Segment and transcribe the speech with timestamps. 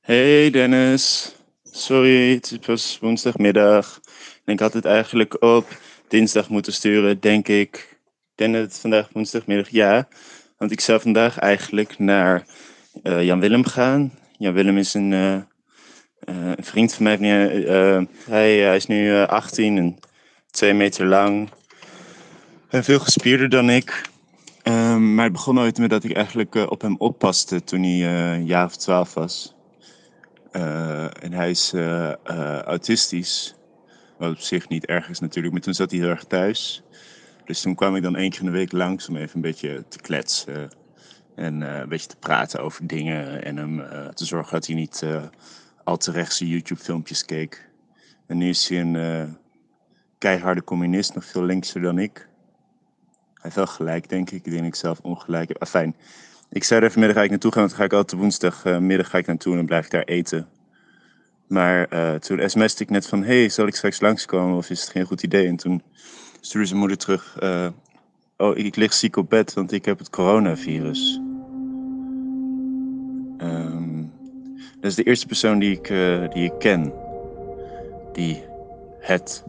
[0.00, 4.00] Hey Dennis, sorry, het pas woensdagmiddag.
[4.44, 5.66] En ik had het eigenlijk op
[6.08, 7.98] dinsdag moeten sturen, denk ik.
[8.04, 10.08] Ik denk dat het vandaag woensdagmiddag, ja.
[10.56, 12.46] Want ik zou vandaag eigenlijk naar
[13.02, 14.12] eh, Jan Willem gaan.
[14.38, 15.34] Jan Willem is een, eh,
[16.20, 17.16] eh, vriend van mij.
[18.24, 19.98] Hij, hij is nu eh, 18 en
[20.50, 21.50] 2 meter lang.
[22.68, 24.02] En veel gespierder dan ik.
[24.62, 28.46] Ehm, maar het begon ooit met dat ik eigenlijk op hem oppaste toen hij een
[28.46, 29.58] jaar of twaalf was.
[30.50, 33.54] Eh, en hij is eh, eh, autistisch.
[34.18, 36.82] Wat op zich niet erg is natuurlijk, maar toen zat hij heel erg thuis.
[37.44, 39.84] Dus toen kwam ik dan één keer in de week langs om even een beetje
[39.88, 40.70] te kletsen.
[41.34, 43.44] En een beetje te praten over dingen.
[43.44, 45.04] En hem te zorgen dat hij niet
[45.84, 47.68] al te rechtse YouTube-filmpjes keek.
[48.26, 49.36] En nu is hij een
[50.18, 52.28] keiharde communist, nog veel linkser dan ik.
[53.34, 54.46] Hij heeft wel gelijk, denk ik.
[54.46, 55.62] Ik denk ik zelf ongelijk heb.
[55.62, 55.96] Afijn,
[56.50, 59.18] ik zei er vanmiddag ga ik naartoe gaan, want dan ga ik altijd woensdagmiddag ga
[59.18, 60.48] ik naartoe en dan blijf ik daar eten.
[61.46, 64.90] Maar eh, toen sms'te ik net van, hey, zal ik straks langskomen of is het
[64.90, 65.46] geen goed idee?
[65.46, 65.82] En toen
[66.40, 67.68] stuurde zijn moeder terug, eh,
[68.36, 71.20] oh, ik, lig ziek op bed, want ik heb het coronavirus.
[73.38, 74.02] Ehm,
[74.80, 76.92] dat is de eerste persoon die ik, eh, die ik ken,
[78.12, 78.42] die
[79.00, 79.44] het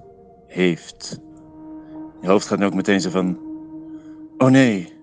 [0.48, 1.20] heeft.
[2.22, 3.40] Je hoofd gaat nu ook meteen zo van,
[4.38, 5.01] oh nee,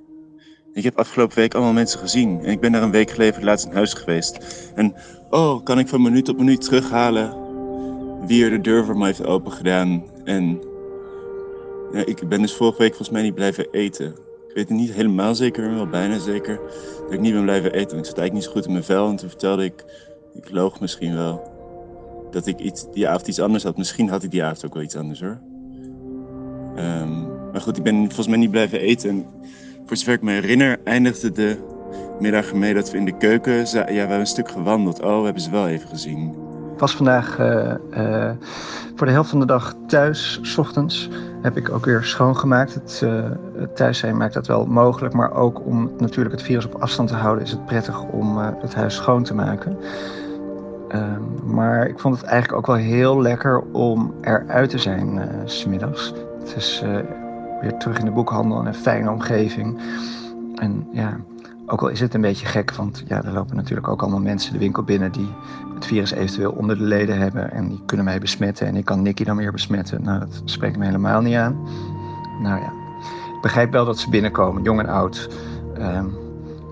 [0.78, 2.40] ik heb afgelopen week allemaal mensen gezien.
[2.44, 4.38] En ik ben daar een week geleden laatst in huis geweest.
[4.74, 4.94] En
[5.30, 7.36] oh, kan ik van minuut op minuut terughalen
[8.26, 10.04] wie er de deur voor me heeft opengedaan.
[10.24, 10.60] En
[11.92, 14.06] ja, ik ben dus vorige week volgens mij niet blijven eten.
[14.48, 16.60] Ik weet het niet helemaal zeker, maar wel bijna zeker.
[17.02, 17.94] Dat ik niet ben blijven eten.
[17.94, 19.08] Want ik zat eigenlijk niet zo goed in mijn vel.
[19.08, 19.84] En toen vertelde ik,
[20.34, 21.56] ik loog misschien wel.
[22.30, 23.76] Dat ik iets, die avond iets anders had.
[23.76, 25.38] Misschien had ik die avond ook wel iets anders hoor.
[26.76, 29.10] Ehm, maar goed, ik ben volgens mij niet blijven eten.
[29.10, 29.26] En
[29.89, 31.56] voor zover ik me herinner, eindigde de
[32.20, 33.55] middag ermee dat we in de keuken...
[33.55, 35.03] Ja, we hebben een stuk gewandeld.
[35.03, 36.28] Oh, we hebben ze wel even gezien.
[36.72, 38.36] Ik was vandaag eh, eh,
[38.94, 41.09] voor de helft van de dag thuis, s ochtends.
[41.42, 42.75] Heb ik ook weer schoongemaakt.
[42.75, 43.25] Het, eh,
[43.56, 45.15] het thuis zijn maakt dat wel mogelijk.
[45.15, 48.75] Maar ook om natuurlijk het virus op afstand te houden, is het prettig om het
[48.75, 49.78] huis schoon te maken.
[50.88, 55.60] Ehm, maar ik vond het eigenlijk ook wel heel lekker om eruit te zijn s
[55.60, 56.12] smiddags.
[56.38, 56.82] Het is
[57.60, 59.80] weer terug in de boekhandel en een fijne omgeving.
[60.54, 61.16] En ja,
[61.66, 64.52] ook al is het een beetje gek, want ja, er lopen natuurlijk ook allemaal mensen
[64.52, 65.28] de winkel binnen die
[65.74, 69.02] het virus eventueel onder de leden hebben en die kunnen mij besmetten en ik kan
[69.02, 70.02] Nicky dan weer besmetten.
[70.02, 71.68] Nou, dat spreekt me helemaal niet aan.
[72.42, 72.72] Nou ja,
[73.34, 75.28] ik begrijp wel dat ze binnenkomen, jong en oud.
[75.74, 76.06] Ehm,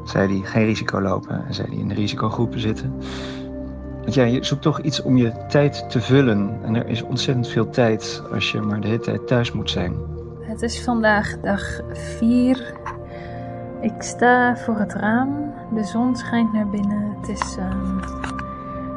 [0.04, 2.94] zij die geen risico lopen en zij die in de risicogroepen zitten.
[4.02, 6.58] Want ja, je zoekt toch iets om je tijd te vullen.
[6.62, 10.15] En er is ontzettend veel tijd als je maar de hele tijd thuis moet zijn.
[10.56, 12.74] Het is vandaag dag 4.
[13.80, 15.52] Ik sta voor het raam.
[15.74, 17.16] De zon schijnt naar binnen.
[17.20, 17.98] Het is, ehm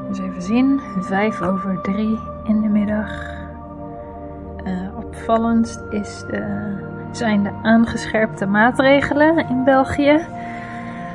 [0.08, 3.34] eens even zien, vijf over drie in de middag.
[4.64, 6.74] Eh, opvallendst is de,
[7.12, 10.26] zijn de aangescherpte maatregelen in België.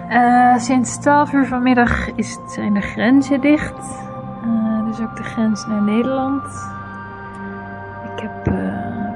[0.09, 3.99] Eh, sinds 12 uur vanmiddag is, zijn de grenzen dicht.
[4.43, 6.73] Eh, dus ook de grens naar Nederland.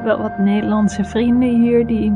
[0.08, 2.12] Wel wat Nederlandse vrienden hier die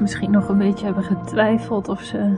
[0.00, 2.36] misschien nog een beetje hebben getwijfeld of ze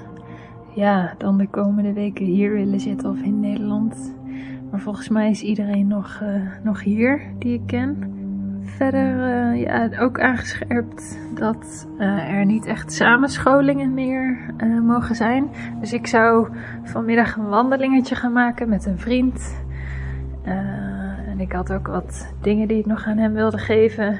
[0.74, 4.14] ja, dan de komende weken hier willen zitten of in Nederland.
[4.70, 8.14] Maar volgens mij is iedereen nog, eh, nog hier die ik ken.
[8.64, 14.38] Verder eh, ja, ook aangescherpt dat eh, er niet echt samenscholingen meer
[14.82, 15.48] mogen zijn.
[15.80, 16.48] Dus ik zou
[16.82, 19.62] vanmiddag een wandelingetje gaan maken met een vriend.
[21.40, 24.18] Ik had ook wat dingen die ik nog aan hem wilde geven.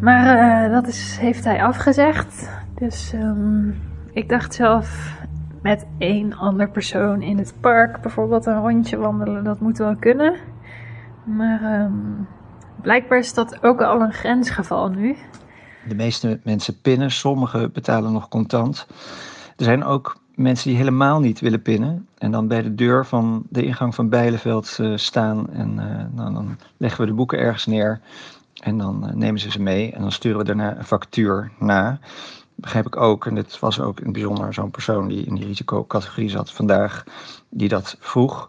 [0.00, 2.50] Maar eh, dat is, heeft hij afgezegd.
[2.74, 3.68] Dus ehm,
[4.12, 5.16] ik dacht zelf
[5.62, 10.34] met één ander persoon in het park bijvoorbeeld een rondje wandelen, dat moet wel kunnen.
[11.24, 11.92] Maar ehm,
[12.82, 15.16] blijkbaar is dat ook al een grensgeval nu.
[15.88, 18.86] De meeste mensen pinnen, sommigen betalen nog contant.
[19.56, 22.08] Er zijn ook mensen die helemaal niet willen pinnen.
[22.18, 25.50] En dan bij de deur van de ingang van Bijleveld eh, staan.
[25.50, 28.00] En eh, nou, dan leggen we de boeken ergens neer.
[28.62, 29.92] En dan eh, nemen ze ze mee.
[29.92, 31.98] En dan sturen we daarna een factuur na.
[32.54, 33.26] Begrijp ik ook.
[33.26, 37.04] En dit was ook in het bijzonder zo'n persoon die in die risicocategorie zat vandaag.
[37.48, 38.48] Die dat vroeg.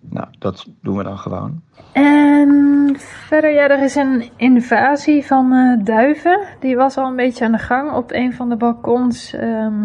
[0.00, 1.62] Nou, dat doen we dan gewoon.
[1.92, 6.40] En verder, ja, er is een invasie van duiven.
[6.60, 9.82] Die was al een beetje aan de gang op een van de balkons ehm,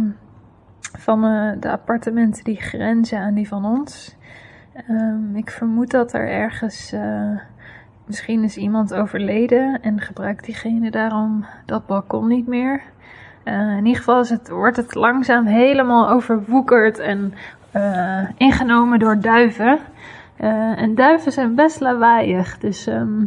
[0.99, 4.15] van eh, de appartementen die grenzen aan die van ons.
[4.73, 7.39] Ehm, ik vermoed dat er ergens, eh,
[8.05, 12.81] misschien is iemand overleden en gebruikt diegene daarom dat balkon niet meer.
[13.43, 17.33] Eh, in ieder geval is het, wordt het langzaam helemaal overwoekerd en
[18.37, 19.79] ingenomen door duiven.
[20.75, 22.57] En duiven zijn best lawaaiig.
[22.57, 23.25] Dus ehm,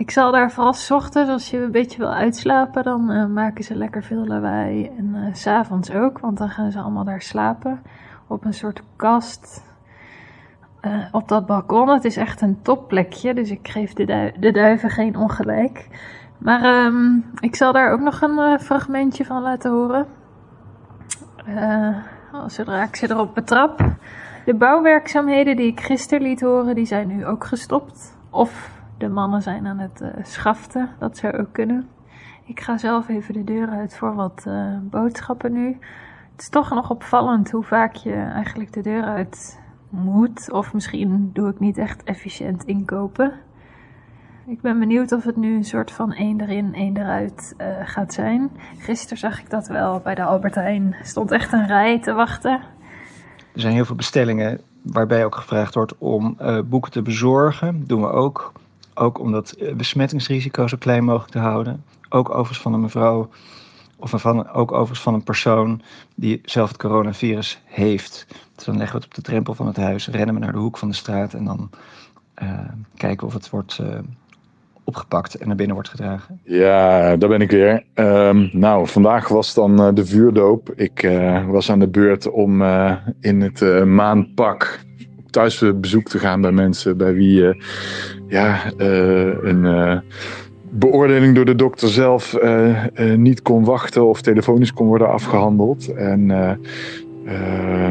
[0.00, 3.74] ik zal daar vooral ochtends, als je een beetje wil uitslapen, dan eh, maken ze
[3.74, 4.90] lekker veel lawaai.
[4.98, 7.82] En s s'avonds ook, want dan gaan ze allemaal daar slapen.
[8.26, 9.68] Op een soort kast.
[11.12, 11.88] op dat balkon.
[11.88, 15.88] Het is echt een topplekje, dus ik geef de, de duiven geen ongelijk.
[16.38, 20.06] Maar ehm, ik zal daar ook nog een fragmentje van laten horen.
[22.46, 23.84] zodra ik ze erop betrap.
[24.44, 28.16] De bouwwerkzaamheden die ik gisteren liet horen, die zijn nu ook gestopt.
[28.30, 31.88] Of de mannen zijn aan het uh, schaften, dat zou ook kunnen.
[32.44, 35.78] Ik ga zelf even de deur uit voor wat uh, boodschappen nu.
[36.32, 40.50] Het is toch nog opvallend hoe vaak je eigenlijk de deur uit moet.
[40.52, 43.32] Of misschien doe ik niet echt efficiënt inkopen.
[44.46, 48.12] Ik ben benieuwd of het nu een soort van één erin, één eruit uh, gaat
[48.12, 48.50] zijn.
[48.78, 50.96] Gisteren zag ik dat wel bij de Albert Heijn.
[51.02, 52.60] stond echt een rij te wachten.
[53.54, 57.78] Er zijn heel veel bestellingen waarbij ook gevraagd wordt om boeken te bezorgen.
[57.78, 58.52] Dat doen we ook.
[59.00, 61.84] Ook om dat eh, besmettingsrisico zo klein mogelijk te houden.
[62.08, 63.28] Ook overigens van een mevrouw,
[63.96, 65.82] of van, ook overigens van een persoon
[66.14, 68.26] die zelf het coronavirus heeft.
[68.54, 70.58] Dus dan leggen we het op de drempel van het huis, rennen we naar de
[70.58, 71.70] hoek van de straat en dan
[72.42, 72.58] uh,
[72.96, 73.80] kijken of het wordt
[74.84, 76.40] opgepakt en naar binnen wordt gedragen?
[76.44, 77.84] Ja, daar ben ik weer.
[77.94, 80.72] Um, nou, vandaag was dan de vuurdoop.
[80.74, 81.10] Ik
[81.46, 82.62] was aan de beurt om
[83.20, 84.80] in het maanpak
[85.30, 87.54] thuis bezoek te gaan bij mensen bij wie
[88.28, 90.02] ja, een
[90.70, 92.36] beoordeling door de dokter zelf
[93.16, 95.94] niet kon wachten of telefonisch kon worden afgehandeld.
[95.94, 96.28] En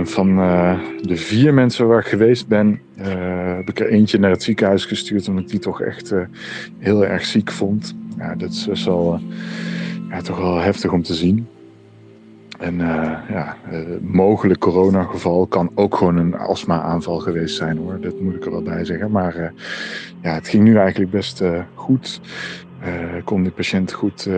[0.04, 0.36] van
[1.02, 2.80] de vier mensen waar ik geweest ben,
[3.56, 6.14] heb ik er eentje naar het ziekenhuis gestuurd omdat ik die toch echt
[6.78, 7.96] heel erg ziek vond.
[8.18, 9.20] Ja, dat is, wel,
[10.10, 11.48] ja, toch wel heftig om te zien.
[12.60, 12.78] En
[13.30, 13.58] ja,
[14.02, 17.98] mogelijk coronageval kan ook gewoon een astma-aanval geweest zijn hoor.
[18.02, 19.12] Dat moet ik er wel bij zeggen.
[19.12, 19.54] Maar
[20.22, 22.22] ja, het ging nu eigenlijk best goed.
[22.84, 24.30] Uh, kon de patiënt goed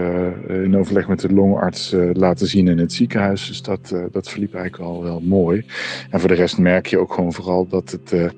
[0.47, 3.47] in overleg met de longarts laten zien in het ziekenhuis.
[3.47, 5.65] Dus dat, dat verliep eigenlijk wel, wel mooi.
[6.09, 8.33] En voor de rest merk je ook gewoon vooral dat het,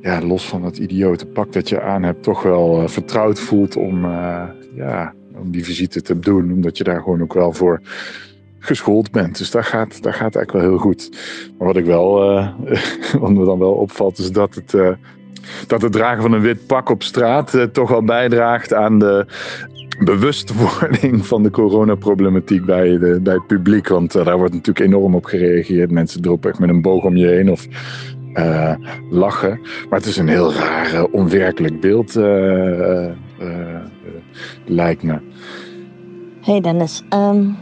[0.00, 4.04] ja, los van dat idiote pak dat je aan hebt, toch wel vertrouwd voelt om,
[4.74, 6.52] ja, om die visite te doen.
[6.52, 7.80] Omdat je daar gewoon ook wel voor
[8.64, 9.38] geschoold bent.
[9.38, 11.10] Dus dat gaat, dat gaat eigenlijk wel heel goed.
[11.58, 12.14] Maar wat ik wel,
[13.20, 14.74] wat me dan wel opvalt, is dat het
[15.66, 19.26] dat het dragen van een wit pak op straat eh, toch wel bijdraagt aan de
[20.04, 23.88] bewustwording van de coronaproblematiek bij, de, bij het publiek.
[23.88, 25.90] Want daar wordt natuurlijk enorm op gereageerd.
[25.90, 27.66] Mensen droppen echt met een boog om je heen of
[29.10, 29.60] lachen.
[29.60, 33.06] Maar het is een heel raar, onwerkelijk beeld, uh,
[34.66, 35.18] lijkt me.
[36.40, 37.56] Hey Dennis, um,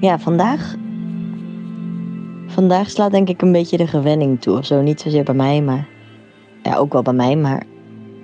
[0.00, 0.74] ja, vandaag.
[2.46, 4.80] Vandaag slaat denk ik een beetje de gewenning toe of zo.
[4.80, 5.86] Niet zozeer bij mij, maar
[6.62, 7.62] ja, ook wel bij mij, maar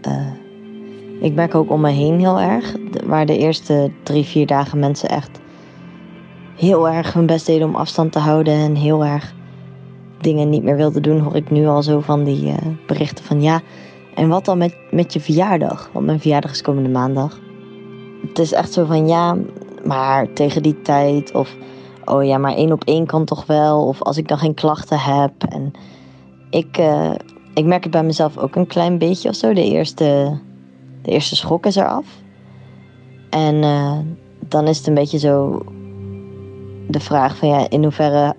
[0.08, 0.32] uh,
[1.20, 2.76] ik merk ook om me heen heel erg.
[3.04, 5.40] Waar de eerste drie, vier dagen mensen echt
[6.56, 9.34] heel erg hun best deden om afstand te houden en heel erg
[10.20, 12.54] dingen niet meer wilden doen, hoor ik nu al zo van die uh,
[12.86, 13.60] berichten van ja.
[14.14, 15.90] En wat dan met, met je verjaardag?
[15.92, 17.40] Want mijn verjaardag is komende maandag.
[18.28, 19.36] Het is echt zo van ja,
[19.86, 21.34] maar tegen die tijd.
[21.34, 21.56] Of
[22.04, 23.86] oh ja, maar één op één kan toch wel.
[23.86, 25.32] Of als ik dan geen klachten heb.
[25.48, 25.72] En
[26.50, 27.12] ik, uh,
[27.54, 29.52] ik merk het bij mezelf ook een klein beetje of zo.
[29.52, 30.38] De eerste,
[31.02, 32.06] de eerste schok is eraf.
[33.30, 33.98] En uh,
[34.48, 35.62] dan is het een beetje zo
[36.88, 38.34] de vraag van ja, in hoeverre,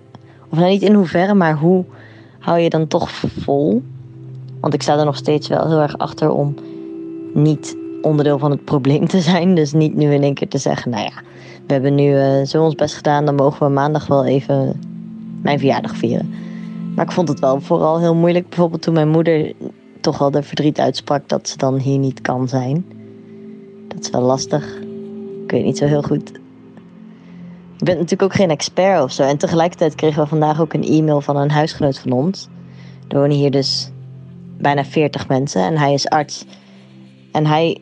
[0.50, 1.84] of nou niet in hoeverre, maar hoe
[2.38, 3.82] hou je dan toch vol?
[4.60, 6.54] Want ik sta er nog steeds wel heel erg achter om
[7.34, 9.54] niet onderdeel van het probleem te zijn.
[9.54, 11.22] Dus niet nu in één keer te zeggen, nou ja,
[11.66, 14.80] we hebben nu uh, zo ons best gedaan, dan mogen we maandag wel even
[15.42, 16.30] mijn verjaardag vieren.
[16.94, 18.48] Maar ik vond het wel vooral heel moeilijk.
[18.48, 19.52] Bijvoorbeeld toen mijn moeder
[20.00, 22.84] toch wel de verdriet uitsprak dat ze dan hier niet kan zijn.
[23.88, 24.76] Dat is wel lastig.
[25.44, 26.30] Ik weet niet zo heel goed.
[27.78, 29.22] Ik ben natuurlijk ook geen expert of zo.
[29.22, 32.48] En tegelijkertijd kregen we vandaag ook een e-mail van een huisgenoot van ons.
[33.08, 33.90] Er wonen hier dus
[34.58, 36.44] bijna 40 mensen en hij is arts.
[37.32, 37.80] En hij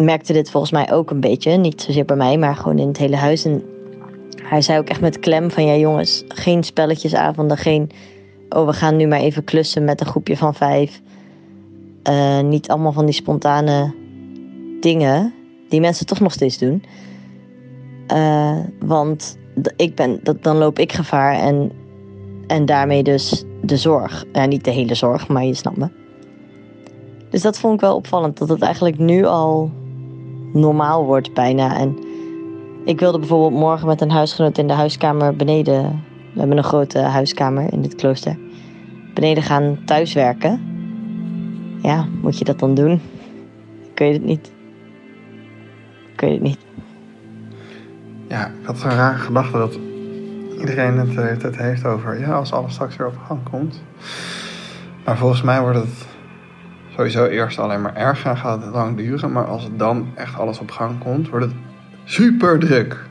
[0.00, 1.56] merkte dit volgens mij ook een beetje.
[1.56, 3.44] Niet zozeer bij mij, maar gewoon in het hele huis.
[3.44, 3.62] En
[4.42, 7.90] hij zei ook echt met klem van ja jongens, geen spelletjesavonden, geen
[8.48, 11.00] oh, we gaan nu maar even klussen met een groepje van vijf.
[12.08, 13.94] Uh, niet allemaal van die spontane
[14.80, 15.34] dingen
[15.68, 16.84] die mensen toch nog steeds doen.
[18.12, 19.38] Uh, want
[19.76, 21.72] ik ben, dat, dan loop ik gevaar en,
[22.46, 24.24] en daarmee dus de zorg.
[24.32, 25.88] Ja, niet de hele zorg, maar je snapt me.
[27.30, 29.70] Dus dat vond ik wel opvallend, dat het eigenlijk nu al
[30.52, 31.76] normaal wordt bijna.
[31.76, 31.98] En
[32.84, 36.98] ik wilde bijvoorbeeld morgen met een huisgenoot in de huiskamer beneden we hebben een grote
[36.98, 38.38] huiskamer in dit klooster.
[39.14, 40.60] beneden gaan thuiswerken.
[41.82, 43.00] Ja, moet je dat dan doen?
[43.92, 44.52] Ik weet het niet.
[46.12, 46.58] Ik weet het niet.
[48.28, 49.78] Ja, ik had zo'n rare gedachte dat
[50.60, 52.20] iedereen het, het, het heeft over...
[52.20, 53.82] Ja, als alles straks weer op gang komt.
[55.04, 56.06] Maar volgens mij wordt het
[57.00, 59.32] sowieso eerst alleen maar erger en gaat het lang duren.
[59.32, 61.54] Maar als het dan echt alles op gang komt, wordt het
[62.04, 63.04] super druk.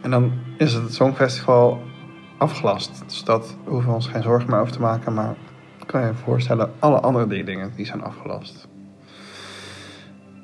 [0.00, 1.82] En dan is het Songfestival
[2.38, 3.02] afgelast.
[3.06, 5.14] Dus dat hoeven we ons geen zorgen meer over te maken.
[5.14, 5.34] Maar
[5.86, 8.68] kan je je voorstellen, alle andere die dingen die zijn afgelast.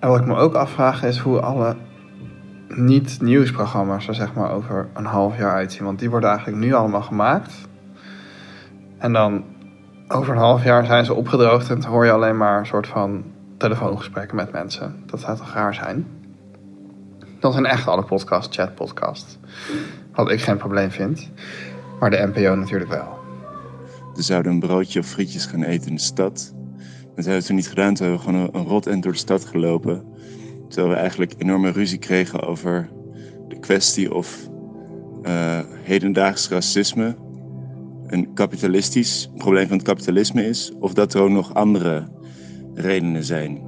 [0.00, 1.76] En wat ik me ook afvraag is hoe alle
[2.68, 5.84] niet-nieuwsprogramma's er zeg maar over een half jaar uitzien.
[5.84, 7.68] Want die worden eigenlijk nu allemaal gemaakt.
[8.98, 9.44] En dan
[10.12, 13.24] over een half jaar zijn ze opgedroogd en hoor je alleen maar een soort van
[13.58, 15.02] telefoongesprekken met mensen.
[15.06, 16.06] Dat zou toch raar zijn?
[17.40, 19.38] Dat zijn echt alle podcasts, chatpodcasts.
[20.12, 21.30] Wat ik geen probleem vind.
[22.00, 23.18] Maar de NPO natuurlijk wel.
[24.14, 26.54] We zouden een broodje of frietjes gaan eten in de stad.
[27.14, 27.94] Dat hebben we toen niet gedaan.
[27.94, 30.04] Toen hebben we gewoon een, een rot end door de stad gelopen.
[30.68, 32.88] Terwijl we eigenlijk enorme ruzie kregen over
[33.48, 34.48] de kwestie of
[35.22, 37.16] uh, hedendaags racisme
[38.10, 42.08] een kapitalistisch probleem van het kapitalisme is, of dat er ook nog andere
[42.74, 43.62] redenen zijn.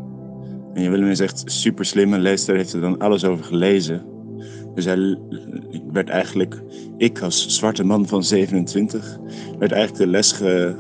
[0.75, 4.05] En Willem zegt super slim en Leester heeft er dan alles over gelezen.
[4.75, 5.19] Dus hij
[5.93, 6.63] werd eigenlijk,
[6.97, 9.19] ik als zwarte man van 27,
[9.59, 10.33] werd eigenlijk de les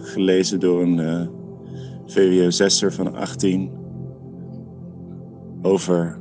[0.02, 1.26] gelezen door een uh,
[2.06, 3.70] VWO-zesser van 18
[5.62, 6.18] over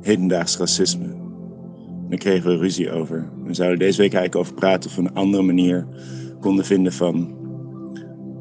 [0.00, 1.04] hedendaags racisme.
[1.04, 3.28] En daar kregen we ruzie over.
[3.44, 5.86] We zouden deze week eigenlijk over praten op een andere manier
[6.44, 7.34] konden vinden van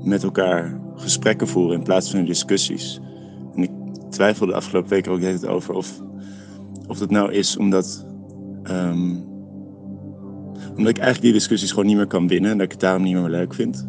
[0.03, 2.99] met elkaar gesprekken voeren in plaats van discussies.
[3.55, 3.71] En ik
[4.09, 6.01] twijfelde de afgelopen weken ook het over of,
[6.87, 8.05] of dat nou is omdat,
[8.71, 9.25] um,
[10.69, 13.03] omdat ik eigenlijk die discussies gewoon niet meer kan winnen en dat ik het daarom
[13.03, 13.87] niet meer leuk vind.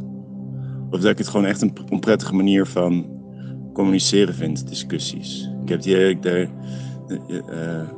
[0.91, 3.07] Of dat ik het gewoon echt een onprettige manier van
[3.73, 5.51] communiceren vind, discussies.
[5.63, 6.49] Ik heb die ik daar.
[7.29, 7.89] Uh,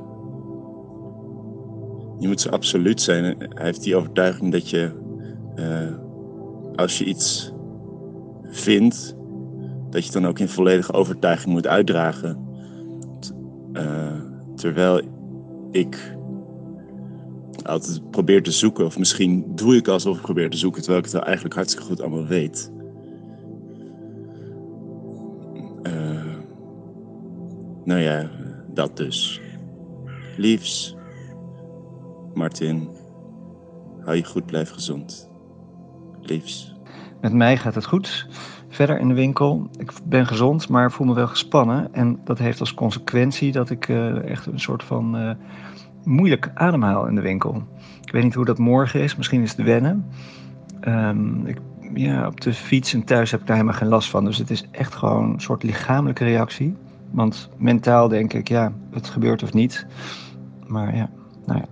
[2.19, 3.25] je moet zo absoluut zijn.
[3.25, 4.91] Hij heeft die overtuiging dat je
[5.59, 6.06] uh,
[6.77, 7.53] als je iets
[8.45, 9.17] vindt,
[9.91, 12.39] dat je dan ook in volledige overtuiging moet uitdragen.
[13.73, 14.21] Uh,
[14.55, 15.01] terwijl
[15.71, 16.17] ik
[17.63, 21.11] altijd probeer te zoeken, of misschien doe ik alsof ik probeer te zoeken, terwijl ik
[21.13, 22.73] het eigenlijk hartstikke goed allemaal weet.
[25.83, 26.35] Uh,
[27.85, 28.31] nou ja,
[28.75, 29.41] dat dus.
[30.37, 30.97] Liefs,
[32.35, 32.89] Martin,
[34.01, 35.31] hou je goed, blijf gezond.
[37.21, 38.29] Met mij gaat het goed.
[38.69, 39.69] Verder in de winkel.
[39.79, 41.95] Ik ben gezond, maar voel me wel gespannen.
[41.95, 45.31] En dat heeft als consequentie dat ik uh, echt een soort van uh,
[46.05, 47.63] moeilijk ademhaal in de winkel.
[48.05, 49.17] Ik weet niet hoe dat morgen is.
[49.17, 50.07] Misschien is het wennen.
[50.89, 51.59] Um, ik,
[51.95, 54.25] ja, op de fiets en thuis heb ik daar helemaal geen last van.
[54.25, 56.75] Dus het is echt gewoon een soort lichamelijke reactie.
[57.11, 59.87] Want mentaal denk ik, ja, het gebeurt of niet.
[60.67, 61.11] Maar ja,
[61.47, 61.67] nou ja.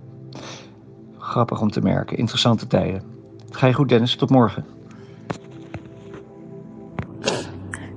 [1.17, 2.17] Grappig om te merken.
[2.17, 3.14] Interessante tijden.
[3.55, 4.15] Ga je goed, Dennis.
[4.15, 4.65] Tot morgen.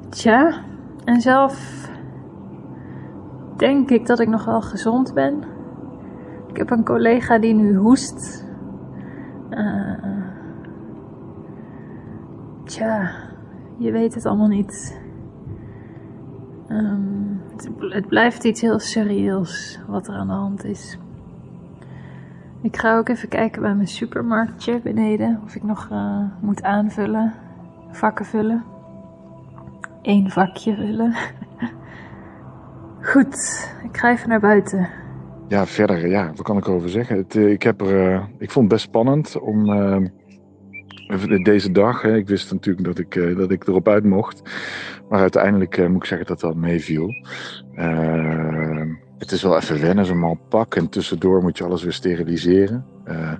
[0.08, 0.62] Tja,
[1.04, 1.86] en zelf
[3.56, 5.42] denk ik dat ik nog wel gezond ben.
[6.46, 8.46] Ik heb een collega die nu hoest.
[9.50, 10.22] Uh,
[12.64, 13.10] tja,
[13.78, 15.00] je weet het allemaal niet.
[16.68, 20.98] Um, het, het blijft iets heel surreëels wat er aan de hand is.
[22.62, 27.34] Ik ga ook even kijken bij mijn supermarktje beneden of ik nog uh, moet aanvullen,
[27.90, 28.64] vakken vullen.
[30.02, 31.14] Eén vakje vullen.
[33.10, 34.88] Goed, ik ga even naar buiten.
[35.48, 37.16] Ja, verder, ja, wat kan ik erover zeggen?
[37.16, 39.64] Het, uh, ik, heb er, uh, ik vond het best spannend om
[41.42, 42.02] deze dag.
[42.02, 44.42] Hè, ik wist natuurlijk dat ik, dat ik erop uit mocht.
[45.08, 47.14] Maar uiteindelijk moet ik zeggen dat dat meeviel.
[49.18, 50.74] Het is wel even wennen, zo'n mal pak.
[50.74, 52.84] En tussendoor moet je alles weer steriliseren.
[53.08, 53.32] Uh,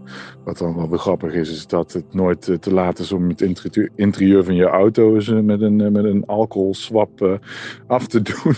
[0.45, 3.41] wat dan wel grappig is, is dat het nooit uh, te laat is om het
[3.95, 7.41] interieur, van je auto uh, met een, met een alcoholswap
[7.87, 8.55] af te doen.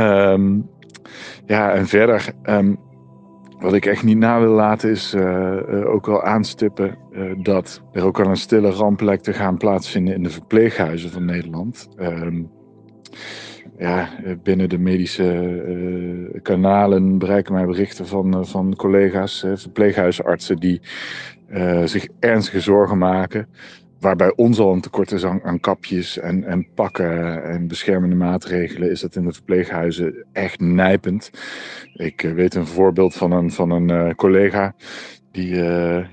[0.00, 0.68] um,
[1.46, 2.78] ja, en verder, um,
[3.58, 5.14] wat ik echt niet na wil laten is
[5.86, 6.98] ook wel aanstippen
[7.42, 11.88] dat er ook al een stille rampplek te gaan plaatsvinden in de verpleeghuizen van Nederland.
[12.00, 12.50] Um,
[13.78, 14.08] ja,
[14.42, 15.62] binnen de medische
[16.32, 20.80] uh, kanalen bereiken mij berichten van, uh, van collega's, verpleeghuisartsen, die
[21.84, 23.48] zich ernstige zorgen maken.
[24.00, 28.90] Waarbij ons al een tekort is aan, aan, kapjes en, en pakken en beschermende maatregelen,
[28.90, 31.30] is dat in de verpleeghuizen echt nijpend.
[31.94, 34.74] Ik weet een voorbeeld van een, van een collega
[35.30, 35.62] die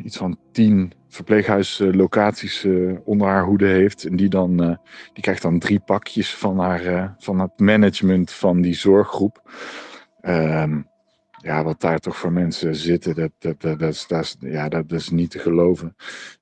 [0.04, 2.68] iets van tien verpleeghuislocaties
[3.04, 4.06] onder haar hoede heeft.
[4.06, 4.58] En die, dan,
[5.14, 9.52] die krijgt dan drie pakjes van, haar, van het management van die zorggroep.
[10.22, 10.90] Um,
[11.44, 14.92] ja, wat daar toch voor mensen zitten, dat, dat, dat, dat, is, is, ja, dat
[14.92, 15.96] is niet te geloven.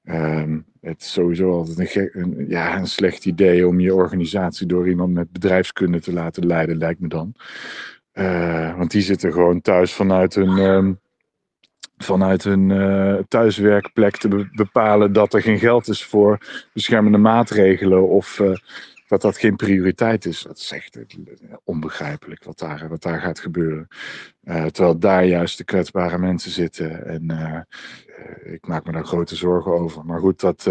[0.04, 4.90] Um, het is sowieso altijd een, een, ja, een slecht idee om je organisatie door
[4.90, 7.36] iemand met bedrijfskunde te laten leiden, lijkt me dan.
[8.78, 11.00] Want die zitten gewoon thuis vanuit hun,
[12.04, 16.38] vanuit hun uh, thuiswerkplek te bepalen dat er geen geld is voor
[16.74, 18.56] beschermende maatregelen of uh,
[19.08, 20.42] dat dat geen prioriteit is.
[20.42, 21.00] Dat is echt
[21.64, 23.88] onbegrijpelijk wat daar, wat daar gaat gebeuren.
[24.72, 27.06] Terwijl daar juist de kwetsbare mensen zitten.
[27.06, 27.68] En
[28.44, 30.06] ik maak me daar grote zorgen over.
[30.06, 30.70] Maar goed, dat,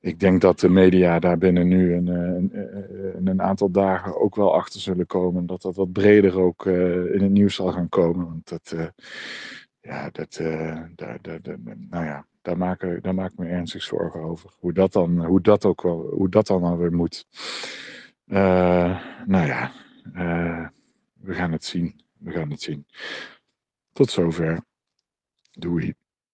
[0.00, 4.54] ik denk dat de media daar binnen nu een, een, een, aantal dagen ook wel
[4.54, 5.46] achter zullen komen.
[5.46, 8.26] Dat dat wat breder ook in het nieuws zal gaan komen.
[8.26, 8.92] Want dat,
[9.80, 10.34] ja, dat,
[10.94, 11.58] daar, daar, daar,
[11.90, 14.50] nou ja, daar maak, ik, daar maak ik me ernstig zorgen over.
[14.58, 17.26] Hoe dat dan, hoe dat ook wel, hoe dat dan alweer moet.
[18.26, 19.72] Uh, nou ja,
[20.14, 20.68] uh,
[21.20, 22.00] we gaan het zien.
[22.18, 22.86] We gaan het zien.
[23.92, 24.60] Tot zover.
[25.52, 25.94] Doei.